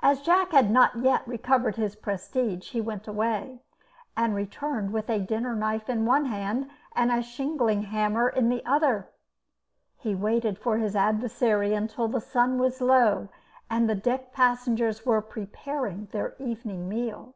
[0.00, 3.60] As Jack had not yet recovered his prestige, he went away,
[4.16, 8.64] and returned with a dinner knife in one hand and a shingling hammer in the
[8.64, 9.10] other.
[9.98, 13.28] He waited for his adversary until the sun was low
[13.68, 17.34] and the deck passengers were preparing their evening meal.